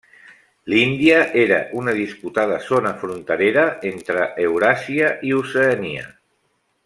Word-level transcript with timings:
L'Índia 0.73 1.17
era 1.41 1.59
una 1.81 1.93
disputada 1.97 2.57
zona 2.69 2.93
fronterera 3.03 3.67
entre 3.91 4.27
Euràsia 4.47 5.13
i 5.31 5.35
Oceania. 5.43 6.09